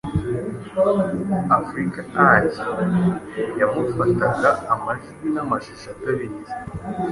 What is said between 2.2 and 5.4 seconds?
eye yamufataga amajwi